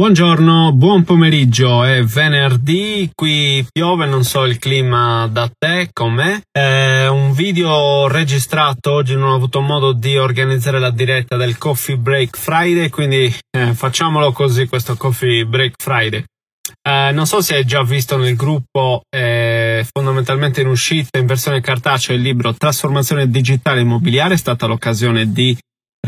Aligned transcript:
Buongiorno, 0.00 0.72
buon 0.72 1.04
pomeriggio, 1.04 1.84
è 1.84 2.02
venerdì, 2.02 3.10
qui 3.14 3.62
piove, 3.70 4.06
non 4.06 4.24
so 4.24 4.46
il 4.46 4.58
clima 4.58 5.28
da 5.30 5.50
te 5.54 5.90
com'è. 5.92 6.40
È 6.50 7.06
un 7.06 7.34
video 7.34 8.08
registrato, 8.08 8.92
oggi 8.92 9.14
non 9.14 9.28
ho 9.28 9.34
avuto 9.34 9.60
modo 9.60 9.92
di 9.92 10.16
organizzare 10.16 10.78
la 10.78 10.90
diretta 10.90 11.36
del 11.36 11.58
Coffee 11.58 11.98
Break 11.98 12.38
Friday, 12.38 12.88
quindi 12.88 13.30
eh, 13.50 13.74
facciamolo 13.74 14.32
così 14.32 14.66
questo 14.68 14.96
Coffee 14.96 15.44
Break 15.44 15.74
Friday. 15.76 16.24
Eh, 16.80 17.10
non 17.12 17.26
so 17.26 17.42
se 17.42 17.56
hai 17.56 17.66
già 17.66 17.82
visto 17.82 18.16
nel 18.16 18.36
gruppo, 18.36 19.02
eh, 19.14 19.86
fondamentalmente 19.92 20.62
in 20.62 20.68
uscita 20.68 21.18
in 21.18 21.26
versione 21.26 21.60
cartacea 21.60 22.16
il 22.16 22.22
libro 22.22 22.54
Trasformazione 22.54 23.28
digitale 23.28 23.82
immobiliare, 23.82 24.32
è 24.32 24.38
stata 24.38 24.64
l'occasione 24.64 25.30
di 25.30 25.54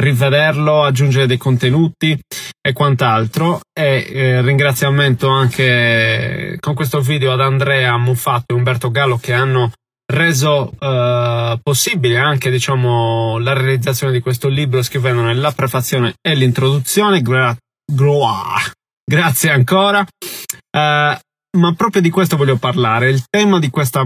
rivederlo, 0.02 0.82
aggiungere 0.82 1.26
dei 1.26 1.38
contenuti 1.38 2.18
e 2.60 2.72
quant'altro. 2.72 3.60
E 3.72 4.06
eh, 4.08 4.42
ringraziamento 4.42 5.28
anche 5.28 6.56
con 6.60 6.74
questo 6.74 7.00
video 7.00 7.32
ad 7.32 7.40
Andrea 7.40 7.96
Muffatto 7.96 8.54
e 8.54 8.56
Umberto 8.56 8.90
Gallo 8.90 9.16
che 9.16 9.32
hanno 9.32 9.72
reso 10.12 10.72
eh, 10.78 11.58
possibile 11.62 12.18
anche 12.18 12.50
diciamo 12.50 13.38
la 13.38 13.54
realizzazione 13.54 14.12
di 14.12 14.20
questo 14.20 14.48
libro 14.48 14.82
scrivendone 14.82 15.34
la 15.34 15.52
prefazione 15.52 16.14
e 16.20 16.34
l'introduzione. 16.34 17.22
Gra-. 17.22 17.56
Grazie 19.04 19.50
ancora. 19.50 20.00
Eh, 20.00 21.18
ma 21.58 21.74
proprio 21.76 22.02
di 22.02 22.10
questo 22.10 22.36
voglio 22.36 22.56
parlare. 22.56 23.10
Il 23.10 23.24
tema 23.28 23.58
di 23.58 23.70
questa 23.70 24.04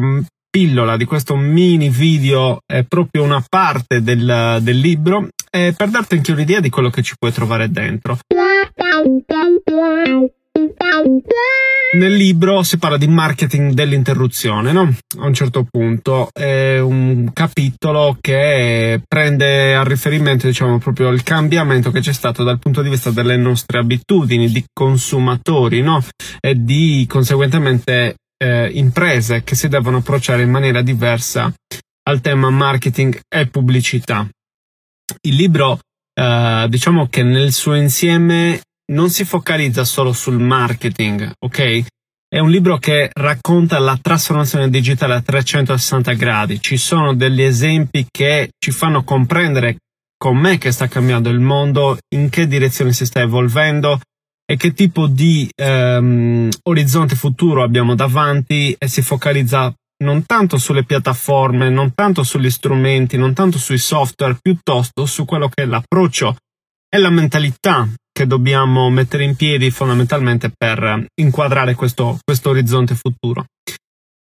pillola, 0.48 0.96
di 0.96 1.04
questo 1.04 1.36
mini 1.36 1.88
video, 1.90 2.60
è 2.64 2.82
proprio 2.82 3.22
una 3.22 3.44
parte 3.46 4.02
del, 4.02 4.58
del 4.62 4.78
libro 4.78 5.28
eh, 5.50 5.74
per 5.76 5.88
darti 5.88 6.16
anche 6.16 6.32
un'idea 6.32 6.60
di 6.60 6.70
quello 6.70 6.90
che 6.90 7.02
ci 7.02 7.14
puoi 7.18 7.32
trovare 7.32 7.70
dentro. 7.70 8.18
Nel 11.92 12.12
libro 12.12 12.62
si 12.62 12.78
parla 12.78 12.96
di 12.96 13.06
marketing 13.06 13.72
dell'interruzione, 13.72 14.72
no? 14.72 14.94
A 15.18 15.26
un 15.26 15.34
certo 15.34 15.66
punto 15.70 16.28
è 16.32 16.78
un 16.78 17.30
capitolo 17.32 18.16
che 18.20 19.00
prende 19.06 19.74
a 19.74 19.82
riferimento, 19.82 20.46
diciamo, 20.46 20.78
proprio 20.78 21.08
il 21.10 21.22
cambiamento 21.22 21.90
che 21.90 22.00
c'è 22.00 22.12
stato 22.12 22.42
dal 22.42 22.58
punto 22.58 22.82
di 22.82 22.90
vista 22.90 23.10
delle 23.10 23.36
nostre 23.36 23.78
abitudini 23.78 24.50
di 24.50 24.64
consumatori, 24.72 25.80
no? 25.80 26.02
E 26.40 26.54
di 26.54 27.06
conseguentemente 27.08 28.16
eh, 28.36 28.68
imprese 28.72 29.42
che 29.44 29.54
si 29.54 29.68
devono 29.68 29.98
approcciare 29.98 30.42
in 30.42 30.50
maniera 30.50 30.82
diversa 30.82 31.52
al 32.08 32.20
tema 32.20 32.50
marketing 32.50 33.20
e 33.28 33.46
pubblicità. 33.46 34.28
Il 35.22 35.34
libro, 35.34 35.80
eh, 36.14 36.66
diciamo 36.68 37.08
che 37.08 37.22
nel 37.22 37.52
suo 37.52 37.74
insieme 37.74 38.60
non 38.92 39.10
si 39.10 39.24
focalizza 39.24 39.84
solo 39.84 40.12
sul 40.12 40.38
marketing, 40.38 41.32
ok? 41.38 41.84
È 42.28 42.38
un 42.38 42.50
libro 42.50 42.78
che 42.78 43.10
racconta 43.12 43.78
la 43.78 43.98
trasformazione 44.00 44.68
digitale 44.68 45.14
a 45.14 45.22
360 45.22 46.12
gradi. 46.14 46.60
Ci 46.60 46.76
sono 46.76 47.14
degli 47.14 47.40
esempi 47.40 48.06
che 48.10 48.50
ci 48.58 48.72
fanno 48.72 49.04
comprendere 49.04 49.76
com'è 50.18 50.58
che 50.58 50.72
sta 50.72 50.88
cambiando 50.88 51.30
il 51.30 51.40
mondo, 51.40 51.98
in 52.14 52.28
che 52.28 52.46
direzione 52.46 52.92
si 52.92 53.06
sta 53.06 53.20
evolvendo 53.20 54.00
e 54.44 54.56
che 54.56 54.72
tipo 54.72 55.06
di 55.06 55.48
ehm, 55.54 56.48
orizzonte 56.64 57.16
futuro 57.16 57.62
abbiamo 57.62 57.94
davanti 57.94 58.74
e 58.78 58.88
si 58.88 59.02
focalizza 59.02 59.72
non 60.04 60.24
tanto 60.26 60.58
sulle 60.58 60.84
piattaforme, 60.84 61.70
non 61.70 61.94
tanto 61.94 62.22
sugli 62.22 62.50
strumenti, 62.50 63.16
non 63.16 63.32
tanto 63.32 63.58
sui 63.58 63.78
software, 63.78 64.38
piuttosto 64.40 65.06
su 65.06 65.24
quello 65.24 65.48
che 65.48 65.62
è 65.62 65.66
l'approccio 65.66 66.36
e 66.88 66.98
la 66.98 67.10
mentalità 67.10 67.88
che 68.12 68.26
dobbiamo 68.26 68.88
mettere 68.90 69.24
in 69.24 69.36
piedi 69.36 69.70
fondamentalmente 69.70 70.50
per 70.56 71.06
inquadrare 71.20 71.74
questo, 71.74 72.18
questo 72.24 72.50
orizzonte 72.50 72.94
futuro. 72.94 73.44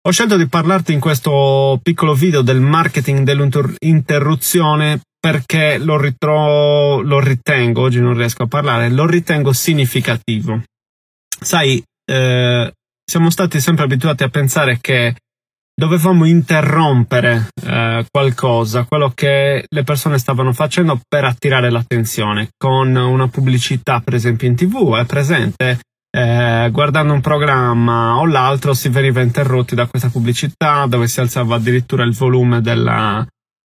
Ho 0.07 0.12
scelto 0.12 0.38
di 0.38 0.47
parlarti 0.47 0.94
in 0.94 1.00
questo 1.00 1.80
piccolo 1.81 2.13
video 2.13 2.41
del 2.41 2.62
marketing 2.62 3.24
dell'interruzione 3.24 5.01
perché 5.19 5.78
lo, 5.78 6.00
ritro- 6.00 7.01
lo 7.01 7.19
ritengo, 7.19 7.81
oggi 7.81 8.00
non 8.00 8.13
riesco 8.13 8.44
a 8.44 8.47
parlare, 8.47 8.90
lo 8.90 9.06
ritengo 9.06 9.51
significativo. 9.51 10.63
Sai, 11.41 11.84
eh, 12.06 12.72
siamo 13.03 13.30
stati 13.30 13.59
sempre 13.59 13.84
abituati 13.84 14.24
a 14.24 14.30
pensare 14.30 14.78
che 14.80 15.16
dovevamo 15.79 16.25
interrompere 16.25 17.47
eh, 17.66 18.06
qualcosa, 18.12 18.84
quello 18.84 19.12
che 19.16 19.63
le 19.67 19.84
persone 19.84 20.19
stavano 20.19 20.51
facendo 20.51 21.00
per 21.07 21.23
attirare 21.23 21.72
l'attenzione, 21.72 22.50
con 22.57 22.94
una 22.94 23.29
pubblicità 23.29 24.01
per 24.01 24.13
esempio 24.13 24.47
in 24.47 24.56
tv, 24.56 24.95
è 24.97 25.06
presente, 25.06 25.79
eh, 26.12 26.69
guardando 26.72 27.13
un 27.13 27.22
programma 27.22 28.18
o 28.18 28.25
l'altro 28.25 28.73
si 28.73 28.89
veniva 28.89 29.22
interrotti 29.22 29.73
da 29.73 29.88
questa 29.88 30.09
pubblicità 30.09 30.85
dove 30.85 31.07
si 31.07 31.22
alzava 31.22 31.56
addirittura 31.56 32.03
il 32.03 32.13
volume 32.13 32.62
della, 32.62 33.25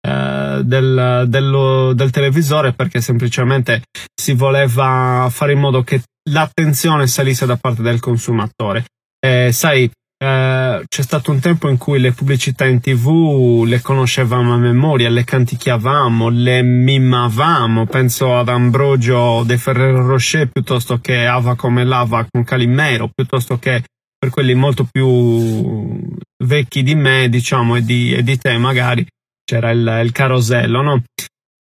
eh, 0.08 0.62
del, 0.64 1.26
dello, 1.28 1.94
del 1.94 2.12
televisore 2.12 2.74
perché 2.74 3.02
semplicemente 3.02 3.82
si 4.14 4.34
voleva 4.34 5.28
fare 5.32 5.54
in 5.54 5.60
modo 5.60 5.82
che 5.82 6.04
l'attenzione 6.30 7.08
salisse 7.08 7.48
da 7.48 7.58
parte 7.58 7.82
del 7.82 8.00
consumatore. 8.00 8.86
Eh, 9.20 9.52
sai, 9.52 9.90
eh, 10.26 10.84
c'è 10.88 11.04
stato 11.04 11.30
un 11.30 11.40
tempo 11.40 11.70
in 11.70 11.78
cui 11.78 12.00
le 12.00 12.12
pubblicità 12.12 12.66
in 12.66 12.80
tv 12.80 13.64
le 13.66 13.80
conoscevamo 13.82 14.56
a 14.56 14.58
memoria, 14.58 15.08
le 15.10 15.24
canticchiavamo, 15.24 16.30
le 16.30 16.64
mimavamo. 16.64 17.86
Penso 17.86 18.36
ad 18.36 18.50
Ambrogio 18.50 19.44
De 19.44 19.58
Ferrero 19.58 20.08
Rocher 20.08 20.50
piuttosto 20.50 20.98
che 20.98 21.28
Ava 21.28 21.56
come 21.56 21.84
lava 21.84 22.26
con 22.28 22.44
Calimero, 22.44 23.10
piuttosto 23.14 23.60
che 23.60 23.84
per 24.18 24.32
quelli 24.32 24.56
molto 24.56 24.88
più 24.90 26.02
vecchi 26.44 26.82
di 26.82 26.96
me, 26.96 27.30
diciamo, 27.30 27.76
e 27.76 27.84
di, 27.84 28.14
e 28.14 28.24
di 28.24 28.38
te 28.40 28.58
magari, 28.58 29.06
c'era 29.44 29.70
il, 29.70 30.02
il 30.04 30.12
carosello, 30.12 30.82
no? 30.82 31.04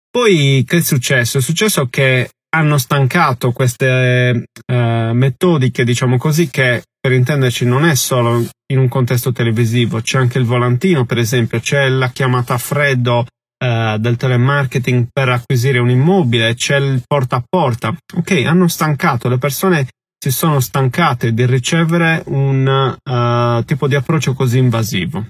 Poi 0.10 0.64
che 0.66 0.78
è 0.78 0.82
successo? 0.82 1.38
È 1.38 1.42
successo 1.42 1.88
che 1.88 2.30
hanno 2.56 2.78
stancato 2.78 3.52
queste 3.52 4.46
eh, 4.66 5.12
metodiche, 5.13 5.84
diciamo 5.84 6.18
così, 6.18 6.50
che 6.50 6.84
per 7.00 7.12
intenderci 7.12 7.66
non 7.66 7.86
è 7.86 7.96
solo 7.96 8.44
in 8.72 8.80
un 8.80 8.88
contesto 8.88 9.31
televisivo, 9.31 10.02
c'è 10.02 10.18
anche 10.18 10.38
il 10.38 10.46
volantino, 10.46 11.06
per 11.06 11.18
esempio, 11.18 11.60
c'è 11.60 11.90
la 11.90 12.10
chiamata 12.10 12.54
a 12.54 12.57
freddo 12.57 13.25
eh, 13.57 13.98
del 14.00 14.16
telemarketing 14.16 15.07
per 15.12 15.30
acquisire 15.30 15.80
un 15.80 15.90
immobile, 15.90 16.56
c'è 16.56 16.78
il 16.78 17.04
porta 17.06 17.36
a 17.36 17.44
porta. 17.48 17.96
Ok, 18.16 18.31
hanno 18.46 18.68
stancato, 18.68 19.28
le 19.28 19.38
persone 19.38 19.88
si 20.18 20.31
sono 20.31 20.60
stancate 20.60 21.34
di 21.34 21.46
ricevere 21.46 22.24
un 22.28 22.66
uh, 23.04 23.63
tipo 23.66 23.88
di 23.88 23.96
approccio 23.96 24.34
così 24.34 24.57
invasivo. 24.57 25.25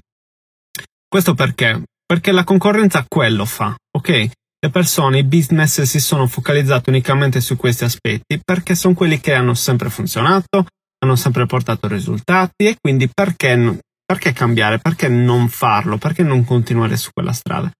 Questo 1.06 1.34
perché? 1.34 1.82
Perché 2.06 2.32
la 2.32 2.44
concorrenza 2.44 3.04
quello 3.06 3.44
fa, 3.44 3.74
ok? 3.90 4.30
Le 4.58 4.70
persone, 4.70 5.18
i 5.18 5.24
business 5.24 5.82
si 5.82 6.00
sono 6.00 6.26
focalizzati 6.26 6.88
unicamente 6.88 7.40
su 7.40 7.56
questi 7.56 7.84
aspetti 7.84 8.40
perché 8.42 8.74
sono 8.74 8.94
quelli 8.94 9.20
che 9.20 9.34
hanno 9.34 9.54
sempre 9.54 9.90
funzionato, 9.90 10.66
hanno 10.98 11.16
sempre 11.16 11.46
portato 11.46 11.86
risultati 11.88 12.66
e 12.66 12.76
quindi 12.80 13.08
perché, 13.12 13.78
perché 14.04 14.32
cambiare? 14.32 14.78
Perché 14.78 15.08
non 15.08 15.48
farlo? 15.48 15.98
Perché 15.98 16.22
non 16.22 16.44
continuare 16.44 16.96
su 16.96 17.10
quella 17.12 17.32
strada? 17.32 17.70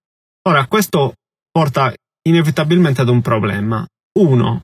Ora, 0.48 0.66
questo 0.66 1.14
porta 1.50 1.92
inevitabilmente 2.28 3.00
ad 3.00 3.08
un 3.08 3.22
problema. 3.22 3.84
Uno, 4.18 4.60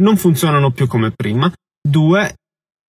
non 0.00 0.16
funzionano 0.16 0.72
più 0.72 0.86
come 0.86 1.10
prima. 1.12 1.50
Due, 1.80 2.34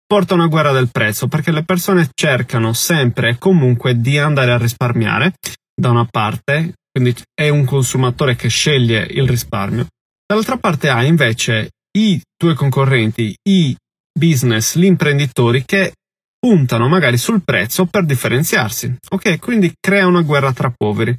porta 0.07 0.35
a 0.35 0.37
una 0.37 0.47
guerra 0.47 0.73
del 0.73 0.91
prezzo 0.91 1.29
perché 1.29 1.51
le 1.51 1.65
persone 1.65 2.09
cercano 2.15 2.73
sempre 2.73 3.31
e 3.31 3.39
comunque 3.39 4.01
di 4.01 4.19
andare 4.19 4.53
a 4.53 4.59
risparmiare 4.59 5.35
da 5.75 5.91
una 5.91 6.05
parte, 6.05 6.75
quindi 6.93 7.15
è 7.35 7.49
un 7.49 7.65
consumatore 7.65 8.37
che 8.37 8.49
sceglie 8.49 9.07
il 9.11 9.29
risparmio. 9.29 9.87
Dall'altra 10.27 10.59
parte 10.59 10.89
ha 10.89 11.03
invece 11.05 11.71
i 11.99 12.21
tuoi 12.37 12.55
concorrenti, 12.55 13.35
i 13.49 13.77
business, 14.13 14.77
gli 14.77 14.85
imprenditori 14.85 15.65
che 15.65 15.93
puntano 16.39 16.89
magari 16.89 17.19
sul 17.19 17.43
prezzo 17.43 17.87
per 17.87 18.05
differenziarsi. 18.05 18.97
Ok, 19.11 19.39
quindi 19.39 19.73
crea 19.79 20.07
una 20.07 20.23
guerra 20.23 20.53
tra 20.53 20.73
poveri. 20.75 21.17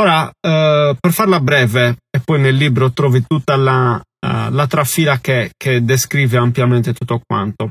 Ora, 0.00 0.28
eh, 0.28 0.96
per 0.98 1.12
farla 1.12 1.40
breve, 1.40 1.98
e 2.10 2.20
poi 2.20 2.40
nel 2.40 2.56
libro 2.56 2.92
trovi 2.92 3.22
tutta 3.26 3.56
la, 3.56 3.94
uh, 3.96 4.50
la 4.50 4.66
trafila 4.66 5.18
che, 5.18 5.50
che, 5.56 5.84
descrive 5.84 6.38
ampiamente 6.38 6.94
tutto 6.94 7.20
quanto. 7.24 7.70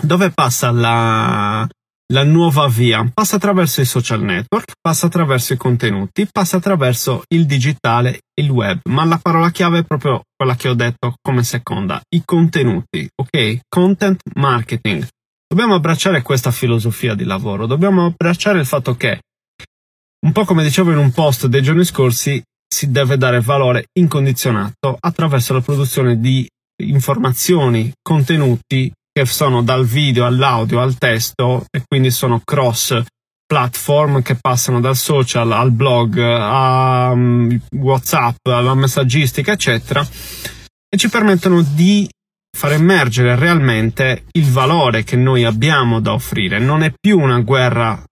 Dove 0.00 0.30
passa 0.30 0.70
la, 0.70 1.68
la 2.12 2.24
nuova 2.24 2.68
via? 2.68 3.10
Passa 3.12 3.36
attraverso 3.36 3.80
i 3.80 3.86
social 3.86 4.22
network, 4.22 4.72
passa 4.80 5.06
attraverso 5.06 5.54
i 5.54 5.56
contenuti, 5.56 6.28
passa 6.30 6.58
attraverso 6.58 7.22
il 7.28 7.46
digitale, 7.46 8.20
il 8.34 8.50
web, 8.50 8.80
ma 8.84 9.04
la 9.04 9.18
parola 9.20 9.50
chiave 9.50 9.80
è 9.80 9.84
proprio 9.84 10.22
quella 10.36 10.54
che 10.54 10.68
ho 10.68 10.74
detto 10.74 11.14
come 11.20 11.42
seconda, 11.42 12.00
i 12.14 12.22
contenuti, 12.24 13.08
ok? 13.14 13.60
Content 13.66 14.20
marketing. 14.34 15.06
Dobbiamo 15.46 15.74
abbracciare 15.74 16.22
questa 16.22 16.50
filosofia 16.50 17.14
di 17.14 17.24
lavoro, 17.24 17.66
dobbiamo 17.66 18.06
abbracciare 18.06 18.60
il 18.60 18.66
fatto 18.66 18.94
che 18.94 19.20
un 20.24 20.32
po' 20.32 20.44
come 20.44 20.62
dicevo 20.62 20.92
in 20.92 20.98
un 20.98 21.10
post 21.12 21.46
dei 21.46 21.62
giorni 21.62 21.84
scorsi, 21.84 22.42
si 22.68 22.90
deve 22.90 23.16
dare 23.16 23.40
valore 23.40 23.86
incondizionato 23.98 24.96
attraverso 24.98 25.52
la 25.52 25.60
produzione 25.60 26.20
di 26.20 26.46
informazioni, 26.82 27.92
contenuti 28.00 28.92
che 29.12 29.26
sono 29.26 29.62
dal 29.62 29.84
video 29.84 30.24
all'audio 30.24 30.80
al 30.80 30.96
testo 30.96 31.64
e 31.70 31.82
quindi 31.86 32.10
sono 32.10 32.40
cross 32.42 33.02
platform 33.46 34.22
che 34.22 34.36
passano 34.40 34.80
dal 34.80 34.96
social 34.96 35.52
al 35.52 35.70
blog 35.70 36.18
a 36.18 37.10
um, 37.10 37.60
WhatsApp, 37.76 38.46
alla 38.46 38.74
messaggistica, 38.74 39.52
eccetera, 39.52 40.06
e 40.88 40.96
ci 40.96 41.10
permettono 41.10 41.62
di 41.62 42.08
far 42.56 42.72
emergere 42.72 43.36
realmente 43.36 44.24
il 44.32 44.50
valore 44.50 45.04
che 45.04 45.16
noi 45.16 45.44
abbiamo 45.44 46.00
da 46.00 46.14
offrire. 46.14 46.58
Non 46.58 46.82
è 46.82 46.92
più 46.98 47.18
una 47.18 47.40
guerra 47.40 48.02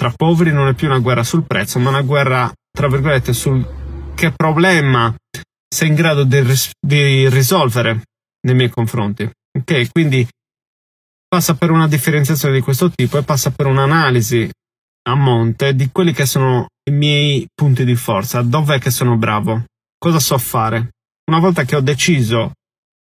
tra 0.00 0.14
poveri 0.16 0.50
non 0.50 0.68
è 0.68 0.72
più 0.72 0.86
una 0.86 0.98
guerra 0.98 1.22
sul 1.22 1.44
prezzo, 1.44 1.78
ma 1.78 1.90
una 1.90 2.00
guerra, 2.00 2.50
tra 2.70 2.88
virgolette, 2.88 3.34
sul 3.34 3.62
che 4.14 4.32
problema 4.32 5.14
sei 5.68 5.88
in 5.88 5.94
grado 5.94 6.24
di, 6.24 6.40
ris- 6.40 6.70
di 6.80 7.28
risolvere 7.28 8.04
nei 8.46 8.54
miei 8.54 8.70
confronti. 8.70 9.30
Ok, 9.58 9.90
quindi 9.92 10.26
passa 11.30 11.54
per 11.54 11.70
una 11.70 11.86
differenziazione 11.86 12.54
di 12.54 12.60
questo 12.60 12.90
tipo 12.90 13.16
e 13.16 13.22
passa 13.22 13.52
per 13.52 13.66
un'analisi 13.66 14.50
a 15.08 15.14
monte 15.14 15.76
di 15.76 15.88
quelli 15.92 16.12
che 16.12 16.26
sono 16.26 16.66
i 16.90 16.92
miei 16.92 17.46
punti 17.54 17.84
di 17.84 17.94
forza, 17.94 18.42
dov'è 18.42 18.80
che 18.80 18.90
sono 18.90 19.16
bravo, 19.16 19.64
cosa 19.96 20.18
so 20.18 20.36
fare. 20.38 20.90
Una 21.30 21.38
volta 21.38 21.62
che 21.62 21.76
ho 21.76 21.80
deciso 21.80 22.50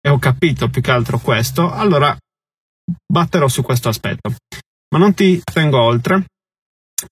e 0.01 0.09
ho 0.09 0.17
capito 0.17 0.67
più 0.67 0.81
che 0.81 0.89
altro 0.89 1.19
questo, 1.19 1.71
allora 1.71 2.17
batterò 3.05 3.47
su 3.47 3.61
questo 3.61 3.89
aspetto. 3.89 4.33
Ma 4.89 4.97
non 4.97 5.13
ti 5.13 5.39
tengo 5.43 5.79
oltre, 5.79 6.25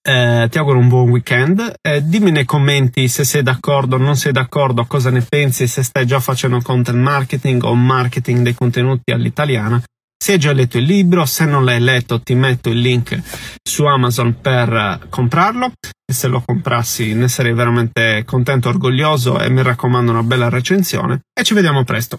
eh, 0.02 0.48
ti 0.50 0.58
auguro 0.58 0.80
un 0.80 0.88
buon 0.88 1.10
weekend. 1.10 1.76
Eh, 1.82 2.04
dimmi 2.04 2.32
nei 2.32 2.46
commenti 2.46 3.08
se 3.10 3.24
sei 3.24 3.44
d'accordo 3.44 3.98
o 3.98 4.00
non 4.00 4.16
sei 4.16 4.32
d'accordo, 4.32 4.86
cosa 4.86 5.12
ne 5.12 5.22
pensi, 5.22 5.68
se 5.68 5.84
stai 5.84 6.08
già 6.08 6.20
facendo 6.20 6.60
content 6.62 6.98
marketing 6.98 7.64
o 7.64 7.76
marketing 7.76 8.42
dei 8.42 8.56
contenuti 8.56 9.12
all'italiana. 9.12 9.80
Se 10.26 10.32
hai 10.32 10.40
già 10.40 10.54
letto 10.54 10.80
il 10.80 10.86
libro, 10.86 11.24
se 11.28 11.46
non 11.46 11.64
l'hai 11.64 11.80
letto 11.80 12.20
ti 12.20 12.34
metto 12.34 12.72
il 12.72 12.80
link 12.80 13.22
su 13.62 13.86
Amazon 13.86 14.42
per 14.42 14.72
uh, 14.72 15.08
comprarlo 15.08 15.74
e 16.04 16.14
se 16.14 16.28
lo 16.28 16.42
comprassi 16.44 17.14
ne 17.14 17.28
sarei 17.28 17.54
veramente 17.54 18.24
contento, 18.26 18.70
orgoglioso 18.70 19.40
e 19.40 19.52
mi 19.52 19.62
raccomando 19.62 20.10
una 20.10 20.24
bella 20.24 20.50
recensione 20.50 21.26
e 21.32 21.44
ci 21.44 21.54
vediamo 21.54 21.84
presto. 21.84 22.18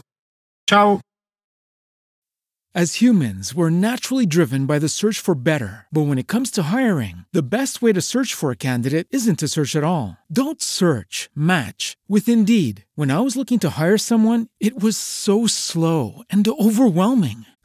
Ciao! 0.62 1.00
As 2.76 3.00
humans, 3.00 3.54
we're 3.54 3.70
naturally 3.70 4.26
driven 4.26 4.66
by 4.66 4.78
the 4.78 4.86
search 4.86 5.18
for 5.18 5.34
better. 5.34 5.86
But 5.90 6.06
when 6.06 6.18
it 6.18 6.28
comes 6.28 6.50
to 6.52 6.70
hiring, 6.70 7.24
the 7.32 7.42
best 7.42 7.80
way 7.80 7.92
to 7.92 8.00
search 8.00 8.34
for 8.34 8.52
a 8.52 8.56
candidate 8.56 9.08
isn't 9.10 9.38
to 9.40 9.48
search 9.48 9.74
at 9.74 9.82
all. 9.82 10.18
Don't 10.30 10.60
search, 10.60 11.30
match 11.34 11.96
with 12.06 12.28
Indeed. 12.28 12.84
When 12.94 13.10
I 13.10 13.20
was 13.20 13.34
looking 13.34 13.58
to 13.60 13.70
hire 13.70 13.98
someone, 13.98 14.48
it 14.60 14.78
was 14.78 14.96
so 14.96 15.46
slow 15.48 16.22
and 16.30 16.46
overwhelming. 16.46 17.46